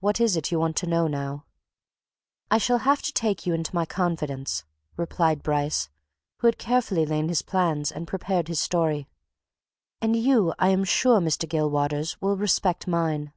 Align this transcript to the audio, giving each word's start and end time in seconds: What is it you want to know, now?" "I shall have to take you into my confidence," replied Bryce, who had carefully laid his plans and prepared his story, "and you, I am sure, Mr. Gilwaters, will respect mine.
What 0.00 0.20
is 0.20 0.36
it 0.36 0.52
you 0.52 0.58
want 0.60 0.76
to 0.76 0.86
know, 0.86 1.06
now?" 1.06 1.46
"I 2.50 2.58
shall 2.58 2.80
have 2.80 3.00
to 3.00 3.10
take 3.14 3.46
you 3.46 3.54
into 3.54 3.74
my 3.74 3.86
confidence," 3.86 4.62
replied 4.98 5.42
Bryce, 5.42 5.88
who 6.40 6.48
had 6.48 6.58
carefully 6.58 7.06
laid 7.06 7.30
his 7.30 7.40
plans 7.40 7.90
and 7.90 8.06
prepared 8.06 8.48
his 8.48 8.60
story, 8.60 9.08
"and 10.02 10.16
you, 10.16 10.52
I 10.58 10.68
am 10.68 10.84
sure, 10.84 11.18
Mr. 11.18 11.48
Gilwaters, 11.48 12.20
will 12.20 12.36
respect 12.36 12.86
mine. 12.86 13.32